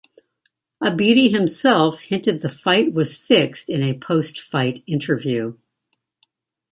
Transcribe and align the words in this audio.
Abidi 0.81 1.29
himself 1.29 1.99
hinted 1.99 2.41
the 2.41 2.49
fight 2.49 2.91
was 2.91 3.15
fixed 3.17 3.69
in 3.69 3.83
a 3.83 3.93
post 3.99 4.39
fight 4.41 4.79
interview. 4.87 5.53